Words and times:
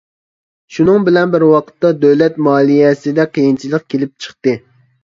شۇنىڭ 0.77 1.05
بىلەن 1.09 1.35
بىر 1.35 1.45
ۋاقىتتا، 1.49 1.91
دۆلەت 2.07 2.43
مالىيەسىدە 2.49 3.31
قىيىنچىلىق 3.39 3.89
كېلىپ 3.95 4.17
چىقتى. 4.29 4.59